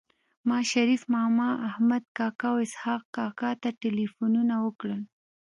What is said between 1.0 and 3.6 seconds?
ماما احمد کاکا او اسحق کاکا